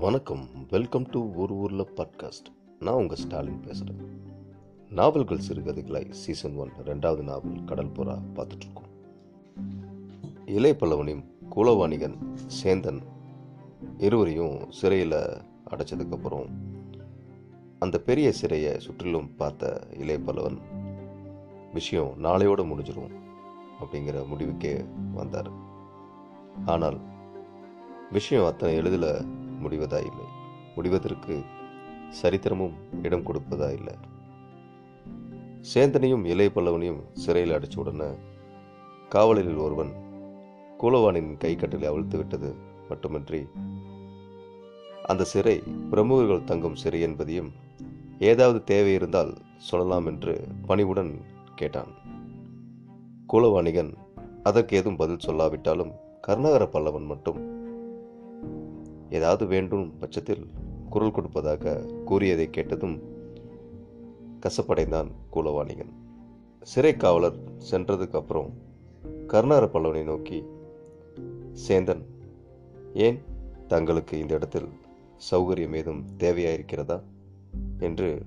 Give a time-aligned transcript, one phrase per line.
[0.00, 0.48] வணக்கம்.
[0.70, 4.02] Welcome to ஒரு ஊரில் பாட்காஸ்ட் நான் உங்கள் ஸ்டாலின் பேசுகிறேன்
[4.90, 8.90] நாவல்கள் சிறுகதைகளாய் சீசன் ஒன் ரெண்டாவது நாவல் கடல் புறா பார்த்துட்ருக்கோம்.
[10.46, 12.16] இளைய பல்லவனையும் குலவாணிகன்
[12.62, 13.00] சேந்தன்
[13.98, 15.18] இருவரையும் சிறையில்
[15.70, 16.46] அடைச்சதுக்கப்புறம்
[17.78, 20.58] அந்த பெரிய சிறையை சுற்றிலும் பார்த்த இளைய பல்லவன்
[21.72, 23.12] விஷயம் நாளையோடு முடிஞ்சிடும்
[23.80, 25.50] அப்படிங்கிற முடிவுக்கே வந்தார்.
[26.66, 27.00] ஆனால்
[28.12, 30.26] விஷயம் அத்தனை எளிதில் முடிவதா இல்லை
[30.74, 31.42] முடிவதற்கு
[32.22, 32.72] சரித்திரமும்
[33.02, 33.94] இடம் கொடுப்பதா இல்லை
[35.74, 38.14] சேந்தனையும் இளைய பல்லவனையும் சிறையில் அடைச்ச உடனே
[39.08, 39.92] காவலரில் ஒருவன்
[40.78, 42.54] கூலவானின் கைக்கட்டலை அவிழ்த்து விட்டது
[42.88, 43.48] மட்டுமின்றி
[45.02, 47.52] அந்த சிறை பிரமுகர்கள் தங்கும் சிறை என்பதையும்
[48.18, 51.20] ஏதாவது தேவை இருந்தால் சொல்லலாம் என்று பணிவுடன்
[51.54, 51.92] கேட்டான்.
[53.28, 53.94] கூலவாணிகன்
[54.42, 57.57] அதற்கு ஏதும் பதில் சொல்லாவிட்டாலும் கருணாகர பல்லவன் மட்டும்
[59.10, 60.46] ஏதாவது வேண்டும் பட்சத்தில்
[60.90, 63.02] குரல் கொடுப்பதாக கூறியதை கேட்டதும்
[64.40, 65.92] கசப்படைந்தான் கூலவாணிகன்.
[66.62, 67.36] சிறை காவலர்
[67.70, 68.52] சென்றதுக்கு அப்புறம்
[69.26, 70.44] கருணார பல்லவனை நோக்கி
[71.68, 72.02] சேந்தன்
[72.94, 73.22] ஏன்
[73.66, 74.68] தங்களுக்கு இந்த இடத்தில்
[75.30, 77.02] சௌகரியம் ஏதும் தேவையாயிருக்கிறதா?
[77.78, 78.26] என்று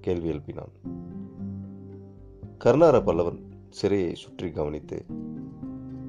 [0.00, 0.90] கேள்வி எழுப்பினான்.
[2.58, 3.38] கருணார பல்லவன்
[3.82, 5.04] சிறையை சுற்றி கவனித்து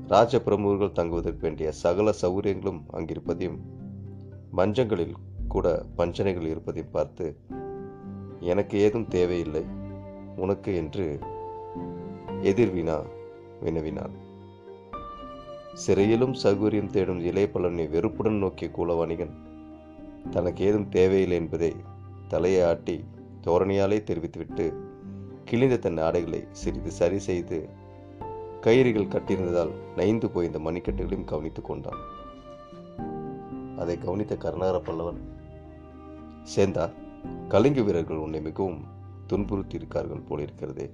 [0.08, 3.58] ராஜ பிரமுகர்கள் தங்குவதற்கு வேண்டிய சகல சௌகரியங்களும் அங்கிருப்பதையும்
[4.52, 5.14] மஞ்சங்களில்
[5.47, 7.38] கூட பஞ்சனைகள் இருப்பதை பார்த்து
[8.39, 9.66] எனக்கு ஏதும் தேவையில்லை.
[10.36, 11.19] உனக்கு என்று
[12.41, 13.06] எதிர்வினா
[13.61, 14.16] வினவினான்
[15.86, 19.33] சிறையிலும் சௌகரியம் தேடும் இளைய பலனை வெறுப்புடன் நோக்கிய கூலவாணிகன்
[20.30, 21.75] தனக்கு ஏதும் தேவையில்லை என்பதை
[22.28, 23.03] தலையை ஆட்டி
[23.44, 24.66] தோரணையாலே தெரிவித்துவிட்டு
[25.45, 27.69] கிழிந்த தன் ஆடைகளை சிறிது சரி செய்து
[28.61, 32.17] கயிறுகள் கட்டியிருந்ததால் நைந்து போய் இந்த மணிக்கட்டுகளையும் கவனித்துக் கொண்டான்.
[33.80, 35.19] அதை கவனித்த கருணார பல்லவன்
[36.55, 36.91] சேந்தா
[37.47, 38.84] கலிங்க வீரர்கள் உன்னை மிகவும்
[39.28, 40.90] துன்புறுத்தி இருக்கார்கள் போலிருக்கிறதே.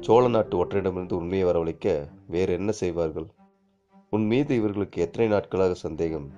[0.00, 3.26] சோழ நாட்டு ஒற்றையிடமிருந்து உண்மையை வரவழைக்க வேறு என்ன செய்வார்கள்?
[4.10, 6.30] உன் மீது இவர்களுக்கு எத்தனை நாட்களாக சந்தேகம்?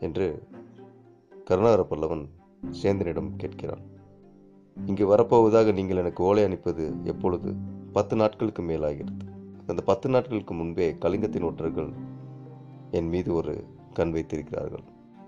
[0.00, 0.42] என்று
[1.44, 2.28] கருணார பல்லவன்
[2.82, 3.82] சேந்தனிடம் கேட்கிறான்.
[4.86, 7.54] இங்கு வரப்போவதாக நீங்கள் எனக்கு ஓலை அனுப்பது எப்பொழுது?
[7.92, 9.30] பத்து நாட்களுக்கு மேலாகிறது.
[9.66, 11.92] அந்த பத்து நாட்களுக்கு முன்பே கலிங்கத்தின் ஒற்றர்கள்
[12.90, 14.82] என் மீது ஒரு கண் வைத்திருக்கிறார்கள்.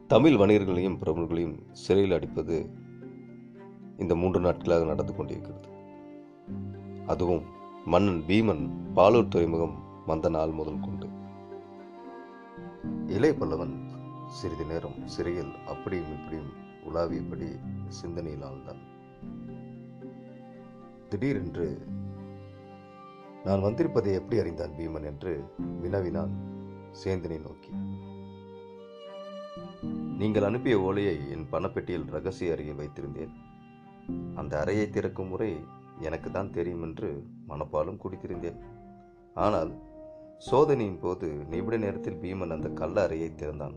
[0.07, 2.71] தமிழ் வணிகர்களையும் பிரமுகர்களையும் சிறையில் அடிப்பது
[3.99, 5.69] இந்த மூன்று நாட்களாக நடந்து கொண்டிருக்கிறது.
[7.07, 7.43] அதுவும்
[7.85, 11.09] மன்னன் பீமன் பாலூர் துறைமுகம் வந்த நாள் முதல் கொண்டு.
[13.07, 13.89] இளைய பல்லவன்
[14.29, 16.53] சிறிது நேரம் சிறையில் அப்படியும் இப்படியும்
[16.85, 17.49] உலாவியபடி
[17.89, 18.83] சிந்தனையில் ஆழ்ந்தான்.
[21.09, 21.87] திடீரென்று
[23.45, 25.45] நான் வந்திருப்பதை எப்படி அறிந்தான் பீமன் என்று
[25.81, 26.33] வினவினான்
[27.05, 27.71] சேந்தனை நோக்கி.
[30.25, 33.33] நீங்கள் அனுப்பிய ஓலையை என் பணப்பெட்டியில் ரகசிய அறையில் வைத்திருந்தேன்.
[34.35, 35.49] அந்த அறையை திறக்கும் முறை
[35.99, 37.09] எனக்கு தான் தெரியும் என்று
[37.49, 38.59] மனப்பாலும் குடித்திருந்தேன்.
[39.35, 39.73] ஆனால்
[40.39, 43.77] சோதனையின் போது நிமிட நேரத்தில் பீமன் அந்த கள்ள அறையை திறந்தான்.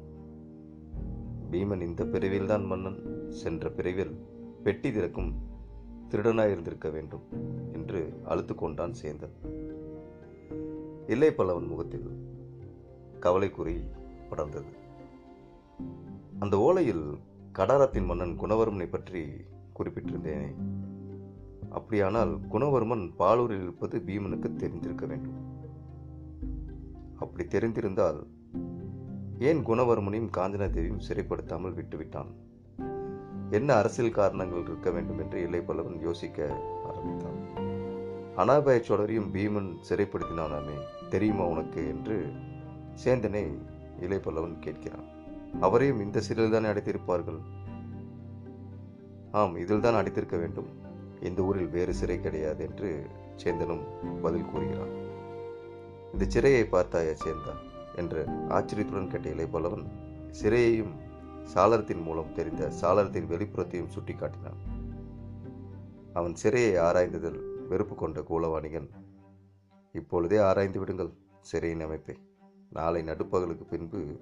[1.52, 3.00] பீமன் இந்த பிரிவில் தான் மன்னன்.
[3.30, 4.16] சென்ற பிரிவில்
[4.64, 5.32] பெட்டி திறக்கும்
[6.10, 7.26] திருடனாய் இருந்திருக்க வேண்டும்
[7.74, 9.38] என்று அழுத்து கொண்டான் சேந்தன்.
[11.08, 12.10] இல்லை பல்லவன் முகத்தில்
[13.20, 13.78] கவலை குறி
[14.30, 14.72] படர்ந்தது.
[16.40, 17.06] அந்த ஓலையில்
[17.54, 19.22] கடாரத்தின் மன்னன் குணவர்மனை பற்றி
[19.80, 20.56] குறிப்பிட்டிருந்தேனே.
[21.70, 25.56] அப்படியானால் குணவர்மன் பாலூரில் இருப்பது பீமனுக்கு தெரிந்திருக்க வேண்டும்.
[27.20, 28.28] அப்படி தெரிந்திருந்தால்
[29.40, 32.32] ஏன் குணவர்மனையும் காஞ்சனாதேவியும் சிறைப்படுத்தாமல் விட்டுவிட்டான்?
[33.50, 37.40] என்ன அரசியல் காரணங்கள் இருக்க வேண்டும் என்று இலை பல்லவன் யோசிக்க ஆரம்பித்தான்.
[38.36, 42.32] அனாபய சோழரையும் பீமன் சிறைப்படுத்தினானாமே தெரியுமா உனக்கு என்று
[43.06, 43.58] சேந்தனை
[44.00, 45.16] இலை பல்லவன் கேட்கிறான்.
[45.60, 47.40] அவரையும் இந்த சிறையில் தானே அடைத்திருப்பார்கள்?
[49.32, 50.68] ஆம் இதில் தான் அடைத்திருக்க வேண்டும்.
[51.22, 53.06] இந்த ஊரில் வேறு சிறை கிடையாது என்று
[53.44, 53.84] சேந்தனும்
[54.22, 54.94] பதில் கூறுகிறான்.
[56.14, 57.54] இந்த சிறையை பார்த்தாயா சேந்தா?
[57.96, 59.86] என்று ஆச்சரியத்துடன் கேட்ட இலைபோலவன்
[60.42, 60.94] சிறையையும்
[61.54, 64.60] சாளரத்தின் மூலம் தெரிந்த சாளரத்தின் வெளிப்புறத்தையும் சுட்டிக்காட்டினான்.
[66.14, 68.90] அவன் சிறையை ஆராய்ந்ததில் வெறுப்பு கொண்ட கூலவாணிகன்
[69.92, 72.20] இப்பொழுதே ஆராய்ந்து விடுங்கள் சிறையின் அமைப்பை.
[72.70, 74.20] நாளை நடுப்பகலுக்கு பின்பு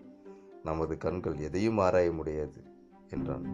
[0.65, 2.63] நமது கண்கள் எதையும் ஆராய முடியாது
[3.09, 3.45] என்றான்.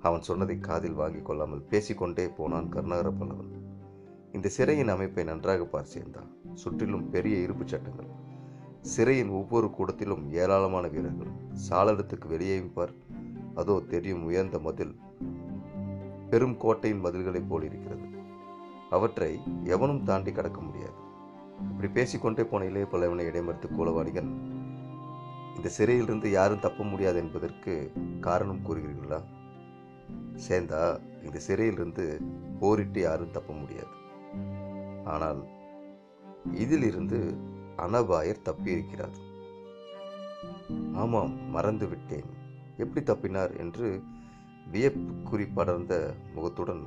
[0.00, 3.58] அவன் சொன்னதை காதில் வாங்கிக் கொள்ளாமல் பேசிக்கொண்டே போனான் கருணாகர பல்லவன்.
[4.32, 6.30] இந்த சிறையின் அமைப்பை நன்றாக பார் சேர்ந்தான்.
[6.54, 8.06] சுற்றிலும் பெரிய இருப்புச் சட்டங்கள்.
[8.80, 11.32] சிறையின் ஒவ்வொரு கூடத்திலும் ஏராளமான வீரர்கள்.
[11.68, 12.92] சாளரத்துக்கு வெளியேயும் பார்.
[13.54, 14.94] அதோ தெரியும் உயர்ந்த மதில்.
[16.30, 18.08] பெரும் கோட்டையின் மதில்களைப் போல் இருக்கிறது.
[18.90, 21.08] அவற்றை எவனும் தாண்டி கடக்க முடியாது.
[21.70, 24.58] இப்படி பேசிக்கொண்டே போன இளைய பல்லவனை இடைமறுத்து கூலவாணிகன்
[25.60, 29.22] இந்த சிறையிலிருந்து யாரும் தப்ப முடியாது என்பதற்கு காரணம் கூறுகிறீர்களா?
[30.48, 32.20] சேந்தா இந்த சிறையிலிருந்து
[32.60, 33.90] போரிட்டு யாரும் தப்ப முடியாது.
[35.04, 35.44] ஆனால்
[36.52, 37.34] இதிலிருந்து
[37.76, 39.16] அனபாயர் தப்பியிருக்கிறார்.
[40.92, 42.24] ஆமாம் மறந்து விட்டேன்
[42.76, 44.02] எப்படி தப்பினார் என்று
[44.72, 46.84] வியப்புக்குறி படர்ந்த முகத்துடன்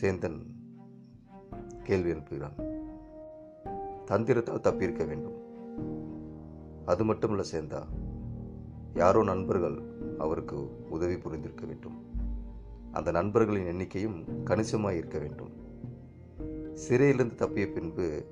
[0.00, 0.40] சேந்தன்
[1.82, 2.58] கேள்வி எழுப்புகிறான்.
[4.06, 5.41] தந்திரத்தால் தப்பியிருக்க வேண்டும்.
[6.86, 7.82] அது மட்டுமல்ல சேந்தா.
[8.94, 9.82] யாரோ நண்பர்கள்
[10.18, 12.04] அவருக்கு உதவி புரிந்திருக்க வேண்டும்.
[12.92, 15.50] அந்த நண்பர்களின் எண்ணிக்கையும் கணிசமாக இருக்க வேண்டும்.
[16.74, 18.24] சிறையிலிருந்து தப்பிய பின்பு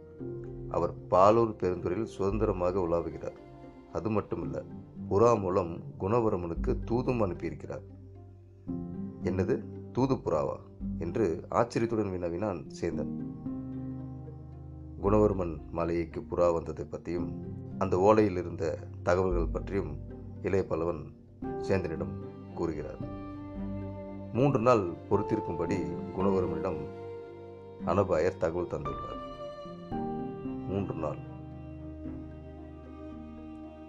[0.69, 3.37] அவர் பாலூர் பெருந்துறையில் சுதந்திரமாக உலாவுகிறார்.
[3.93, 4.63] அது மட்டுமல்ல
[5.11, 7.83] புறா மூலம் குணவர்மனுக்கு தூதும் அனுப்பியிருக்கிறார்.
[9.23, 9.65] என்னது?
[9.93, 10.57] தூது புறாவா?
[10.99, 13.29] என்று ஆச்சரியத்துடன் வினவினான் சேந்தன்.
[15.03, 19.97] குணவர்மன் மலையைக்கு புறா வந்ததை பற்றியும் அந்த ஓலையில் இருந்த தகவல்கள் பற்றியும்
[20.43, 21.03] இளைய பல்லவன்
[21.43, 22.15] சேந்தனிடம்
[22.55, 22.99] கூறுகிறார்.
[24.33, 25.77] மூன்று நாள் பொறுத்திருக்கும்படி
[26.19, 26.81] குணவர்மனிடம்
[27.87, 29.21] அனபாயர் தகவல் தந்துள்ளார்.
[30.69, 31.17] மூன்று நாள்.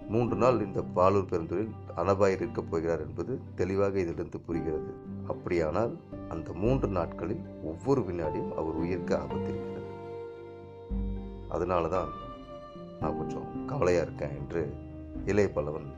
[0.07, 4.93] மூன்று நாள் இந்த பாலூர் பெருந்துறையில் அனபாயர் இருக்கப் போகிறார் என்பது தெளிவாக இதிலிருந்து புரிகிறது.
[5.27, 5.97] அப்படியானால்
[6.29, 9.89] அந்த மூன்று நாட்களில் ஒவ்வொரு வினாடியும் அவர் உயிருக்கு ஆபத்து இருக்கிறது
[11.49, 12.29] அதனால தான்
[13.01, 14.73] நான் கொஞ்சம் கவலையாக இருக்கேன் என்று
[15.25, 15.93] இளைய பல்லவன்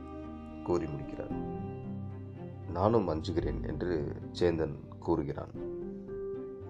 [0.62, 1.32] கூறி முடிக்கிறார்.
[2.72, 5.50] நானும் அஞ்சுகிறேன் என்று சேந்தன் கூறுகிறான்.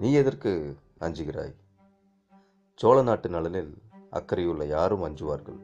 [0.00, 1.54] நீ எதற்கு அஞ்சுகிறாய்?
[2.74, 3.82] சோழ நாட்டு நலனில்
[4.12, 5.58] அக்கறையுள்ள யாரும் அஞ்சுவார்கள்?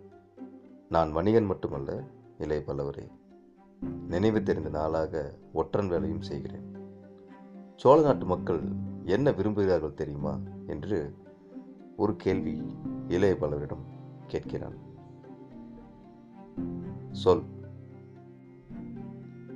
[0.89, 2.05] நான் வணிகன் மட்டுமல்ல
[2.39, 3.11] இளைய பல்லவரே.
[4.09, 6.75] நினைவு தெரிந்த நாளாக ஒற்றன் வேலையும் செய்கிறேன்.
[7.77, 8.61] சோழ நாட்டு மக்கள்
[9.05, 10.39] என்ன விரும்புகிறார்கள் தெரியுமா?
[10.67, 11.15] என்று
[11.97, 12.77] ஒரு கேள்வி
[13.09, 13.99] இளைய பலவரிடம்
[14.33, 14.77] கேட்கிறான்.
[17.13, 17.43] சொல்.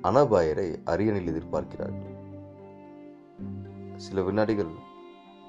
[0.03, 1.95] அனபாயரை அரியணையில் எதிர்பார்க்கிறார்
[3.97, 4.73] சில வினாடிகள்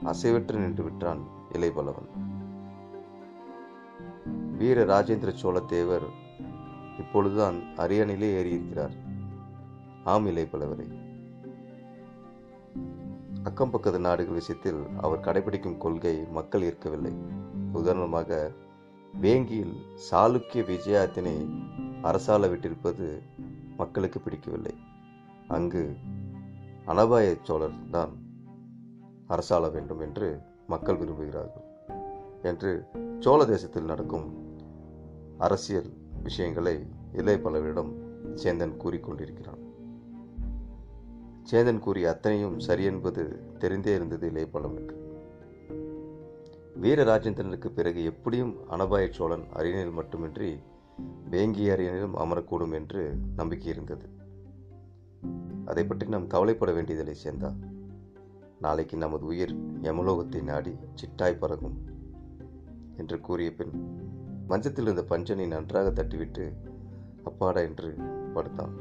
[0.04, 1.20] அசைவற்று நின்று விட்டான்
[1.54, 2.10] இலைபலவன்
[4.58, 6.06] வீர ராஜேந்திர சோழ தேவர்
[7.00, 8.96] இப்பொழுதுதான் அரியணையிலே ஏறியிருக்கிறார்.
[10.04, 10.88] ஆம் இலைபலவரை
[13.44, 17.14] அக்கம் பக்கத்து நாடுகள் விஷயத்தில் அவர் கடைபிடிக்கும் கொள்கை மக்கள் இருக்கவில்லை
[17.74, 18.52] உதாரணமாக
[19.22, 19.76] வேங்கியில்
[20.12, 21.50] சாளுக்கிய விஜயாத்தினை
[22.04, 23.22] அரசால விட்டிருப்பது
[23.78, 24.76] மக்களுக்கு பிடிக்கவில்லை.
[25.48, 25.96] அங்கு
[26.88, 28.10] அனபாய சோழர் தான்
[29.28, 31.66] அரசாள வேண்டும் என்று மக்கள் விரும்புகிறார்கள்
[32.42, 32.86] என்று
[33.20, 34.28] சோழ தேசத்தில் நடக்கும்
[35.38, 37.92] அரசியல் விஷயங்களை இலை பலவரிடம்
[38.36, 39.64] சேந்தன் கூறிக்கொண்டிருக்கிறான்
[41.52, 43.24] சேந்தன் கூறிய அத்தனையும் சரியென்பது
[43.58, 45.15] தெரிந்தே இருந்தது இலை பலவனுக்கு
[46.84, 50.50] வீரராஜேந்திரனுக்கு பிறகு எப்படியும் அனபாய சோழன் அரியணையில் மட்டுமின்றி
[51.30, 54.08] வேங்கி அரியணையிலும் அமரக்கூடும் என்று நம்பிக்கை இருந்தது.
[55.66, 57.52] அதை பற்றி நாம் கவலைப்பட வேண்டியதில்லை சேர்ந்தா
[58.60, 61.78] நாளைக்கு நமது உயிர் யமலோகத்தை நாடி சிட்டாய் பறகும்
[62.98, 63.74] என்று கூறிய பின்
[64.48, 66.46] மஞ்சத்தில் இருந்த பஞ்சனை நன்றாக தட்டிவிட்டு
[67.24, 67.90] அப்பாடா என்று
[68.34, 68.76] படுத்தான்.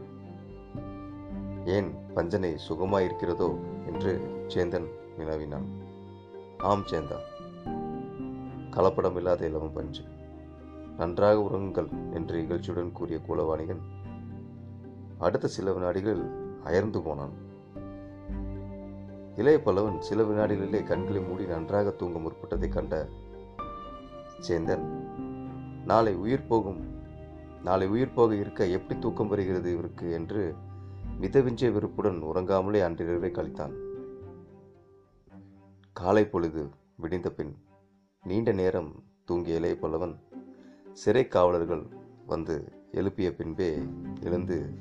[1.64, 3.50] ஏன் பஞ்சனை சுகமாயிருக்கிறதோ
[3.86, 4.12] என்று
[4.54, 4.88] சேந்தன்
[5.18, 5.68] வினவினான்.
[6.58, 7.20] ஆம் சேந்தா.
[8.74, 10.02] கலப்படம் இல்லாத இளவம் பஞ்சு.
[10.96, 13.80] நன்றாக உறங்குங்கள் என்று இகழ்ச்சியுடன் கூறிய கூலவாணிகன்
[15.18, 16.22] அடுத்த சில வினாடிகள்
[16.64, 17.30] அயர்ந்து போனான்.
[19.36, 23.08] இளைய பல்லவன் சில வினாடிகளிலே கண்களை மூடி நன்றாக தூங்க முற்பட்டதை கண்ட
[24.48, 24.84] சேந்தன்
[25.84, 26.92] நாளை உயிர் போகும்.
[27.64, 30.12] நாளை உயிர் போக இருக்க எப்படி தூக்கம் வருகிறது இவருக்கு?
[30.12, 30.54] என்று
[31.20, 33.74] மிதவிஞ்ச வெறுப்புடன் உறங்காமலே அன்றிரவை கழித்தான்.
[35.92, 36.70] காலை பொழுது
[37.02, 37.63] விடிந்த பின்
[38.24, 40.16] நீண்ட நேரம் தூங்கிய இளைய பல்லவன்
[40.92, 41.86] சிறை காவலர்கள்
[42.26, 43.78] வந்து எழுப்பிய பின்பே
[44.20, 44.74] எழுந்து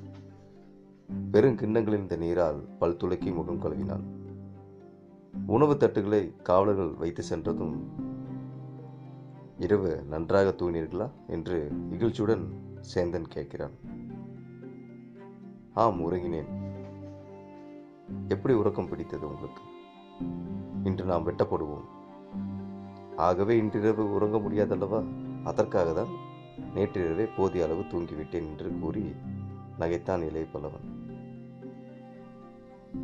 [1.31, 4.03] பெருங்கிண்ணங்களில் இந்த நீரால் பல் துளக்கி முகம் கழுவினான்.
[5.47, 7.89] உணவு தட்டுகளை காவலர்கள் வைத்து சென்றதும்
[9.57, 11.09] இரவு நன்றாக தூங்கினீர்களா?
[11.27, 12.45] என்று இகழ்ச்சியுடன்
[12.93, 13.73] சேந்தன் கேட்கிறான்.
[15.73, 16.47] ஆம் உறங்கினேன்.
[18.27, 19.61] எப்படி உறக்கம் பிடித்தது உங்களுக்கு?
[20.83, 21.85] இன்று நாம் வெட்டப்படுவோம்.
[23.17, 25.03] ஆகவே இன்றிரவு உறங்க முடியாதல்லவா?
[25.43, 26.07] அதற்காக தான்
[26.75, 29.13] நேற்றிரவே போதிய அளவு தூங்கிவிட்டேன் என்று கூறி
[29.79, 30.91] நகைத்தான் இளைய பல்லவன்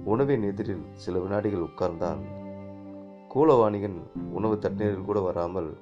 [0.04, 2.20] உணவின் எதிரில் சில வினாடிகள் உட்கார்ந்தான்.
[3.34, 3.98] கூலவாணிகன்
[4.32, 5.78] உணவு தட்டினரில் கூட வராமல்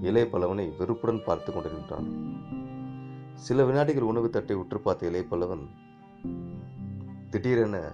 [0.00, 2.08] இளைய பல்லவனை வெறுப்புடன் பார்த்து கொண்டிருந்தான்
[3.34, 5.68] சில வினாடிகள் உணவு தட்டை உற்று பார்த்த இளைய பல்லவன்
[7.30, 7.90] திடீரென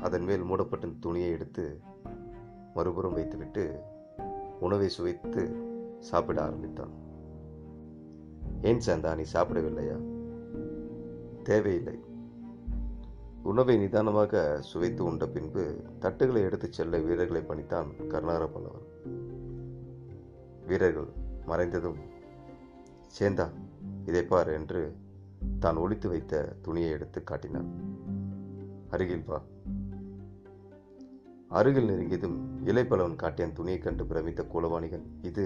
[0.00, 1.80] அதன் மேல் மூடப்பட்ட துணியை எடுத்து
[2.74, 3.80] மறுபுறம் வைத்துவிட்டு
[4.60, 5.52] உணவை சுவைத்து
[5.98, 6.90] சாப்பிட ஆரம்பித்தான்.
[8.62, 10.12] ஏன் சேந்தா நீ சாப்பிடவில்லையா?
[11.42, 11.98] தேவையில்லை.
[13.42, 19.12] உணவை நிதானமாக சுவைத்து உண்ட பின்பு தட்டுகளை எடுத்துச் செல்ல வீரர்களை பணித்தான் கருணார பல்லவன்.
[20.66, 21.06] வீரர்கள்
[21.46, 21.98] மறைந்ததும்
[23.18, 23.48] சேந்தா
[24.06, 24.96] இதை பார் என்று
[25.60, 27.96] தான் ஒழித்து வைத்த துணியை எடுத்து காட்டினான்.
[28.90, 29.42] அருகில் வா
[31.58, 35.44] அருகில் நெருங்கியதும் இலைப்பலவன் காட்டிய துணியை கண்டு பிரமித்த குலவாணிகன் இது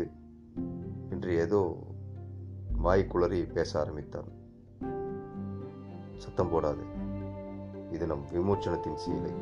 [1.10, 1.60] என்று ஏதோ
[2.84, 4.28] வாய் குளறி பேச ஆரம்பித்தான்.
[6.16, 6.84] சத்தம் போடாது
[7.92, 9.32] இது நம் விமோச்சனத்தின் சீலை.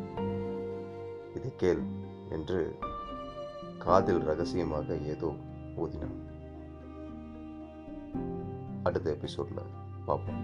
[1.35, 1.83] இதை கேள்
[2.31, 2.61] என்று
[3.79, 5.31] காதில் ரகசியமாக ஏதோ
[5.77, 6.19] ஊதினான்.
[8.83, 9.63] அடுத்த எபிசோட்ல
[10.07, 10.43] பார்ப்போம்.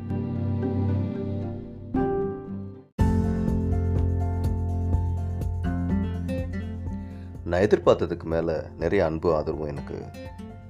[7.52, 10.06] நான் எதிர்பார்த்ததுக்கு மேலே நிறைய அன்பு ஆதரவும் எனக்கு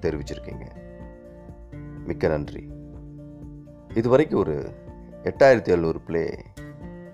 [0.00, 0.66] தெரிவிச்சிருக்கீங்க.
[2.06, 2.70] மிக்க நன்றி.
[3.94, 4.74] இது வரைக்கும் ஒரு
[5.22, 6.38] எட்டாயிரத்தி எழுநூறு ப்ளே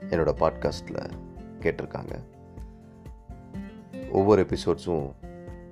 [0.01, 1.11] என்னோட பாட்காஸ்ட்டில்
[1.61, 2.19] கேட்டிருக்காங்க.
[4.11, 5.13] ஒவ்வொரு எபிசோட்ஸும்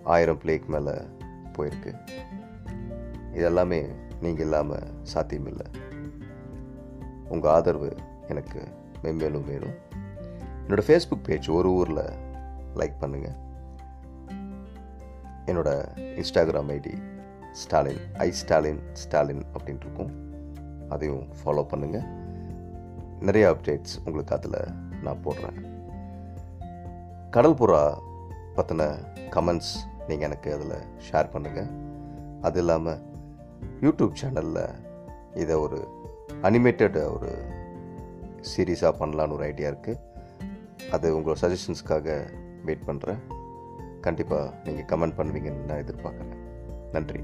[0.04, 0.90] ஆயிரம் பிளேக்கு மேலே
[1.58, 1.94] போயிருக்கு.
[3.32, 5.66] இதெல்லாமே நீங்கள் இல்லாமல் சாத்தியமில்லை.
[7.28, 7.96] உங்கள் ஆதரவு
[8.28, 8.60] எனக்கு
[9.02, 9.74] மென்மேலும் வேணும்.
[10.68, 12.12] என்னோடய ஃபேஸ்புக் பேஜ் ஒரு ஊரில்
[12.74, 13.44] லைக் பண்ணுங்கள்
[15.46, 16.94] என்னோட Instagram ID
[17.52, 20.12] Stalin I Stalin Stalin அப்படின்ட்டு இருக்கும்
[20.88, 22.06] அதையும் ஃபாலோ பண்ணுங்கள்
[23.20, 25.58] நிறைய அப்டேட்ஸ் உங்களுக்கு அதில் நான் போடுறேன்.
[27.30, 27.98] கடல்புறா
[28.56, 28.98] பற்றின
[29.30, 29.76] கமெண்ட்ஸ்
[30.08, 31.70] நீங்கள் எனக்கு அதில் ஷேர் பண்ணுங்கள்
[32.40, 33.00] அது இல்லாமல்
[33.82, 34.74] யூடியூப் சேனலில்
[35.34, 35.88] இதை ஒரு
[36.42, 37.30] அனிமேட்டட் ஒரு
[38.40, 40.02] சீரீஸாக பண்ணலான்னு ஒரு ஐடியா இருக்குது
[40.90, 42.28] அது உங்களோட சஜஷன்ஸ்க்காக
[42.64, 43.20] வெயிட் பண்ணுறேன்
[44.06, 46.36] கண்டிப்பாக நீங்கள் கமெண்ட் பண்ணுவீங்கன்னு நான் எதிர்பார்க்குறேன்.
[46.92, 47.20] நன்றி.